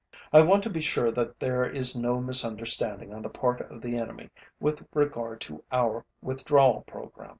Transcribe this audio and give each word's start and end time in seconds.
I 0.33 0.41
want 0.41 0.63
to 0.63 0.69
be 0.71 0.81
sure 0.81 1.11
that 1.11 1.39
there 1.39 1.63
is 1.63 1.95
no 1.95 2.19
misunderstanding 2.21 3.13
on 3.13 3.21
the 3.21 3.29
part 3.29 3.61
of 3.61 3.81
the 3.83 3.97
enemy 3.97 4.31
with 4.59 4.83
regard 4.95 5.39
to 5.41 5.63
our 5.71 6.03
withdrawal 6.23 6.81
program. 6.87 7.29